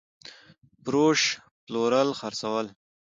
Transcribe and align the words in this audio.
فروش 0.83 1.19
√ 1.35 1.35
پلورل 1.65 2.09
خرڅول 2.19 2.65